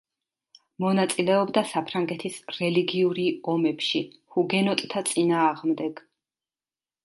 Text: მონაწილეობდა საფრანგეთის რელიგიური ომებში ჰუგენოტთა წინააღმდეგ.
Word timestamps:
მონაწილეობდა 0.83 1.63
საფრანგეთის 1.73 2.39
რელიგიური 2.61 3.23
ომებში 3.55 4.03
ჰუგენოტთა 4.37 5.07
წინააღმდეგ. 5.15 6.07